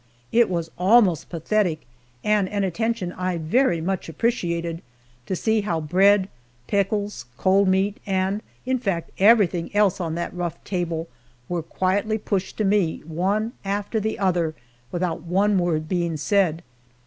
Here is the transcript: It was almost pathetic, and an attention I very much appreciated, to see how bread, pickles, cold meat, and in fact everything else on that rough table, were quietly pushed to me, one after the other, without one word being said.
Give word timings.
It 0.31 0.49
was 0.49 0.71
almost 0.79 1.29
pathetic, 1.29 1.81
and 2.23 2.49
an 2.49 2.63
attention 2.63 3.11
I 3.13 3.37
very 3.37 3.81
much 3.81 4.09
appreciated, 4.09 4.81
to 5.27 5.35
see 5.35 5.61
how 5.61 5.79
bread, 5.79 6.27
pickles, 6.65 7.25
cold 7.37 7.67
meat, 7.67 7.97
and 8.07 8.41
in 8.65 8.79
fact 8.79 9.11
everything 9.19 9.69
else 9.75 10.01
on 10.01 10.15
that 10.15 10.33
rough 10.33 10.57
table, 10.63 11.07
were 11.47 11.61
quietly 11.61 12.17
pushed 12.17 12.57
to 12.57 12.63
me, 12.65 13.03
one 13.05 13.51
after 13.63 13.99
the 13.99 14.17
other, 14.17 14.55
without 14.91 15.21
one 15.21 15.59
word 15.59 15.87
being 15.87 16.17
said. 16.17 16.63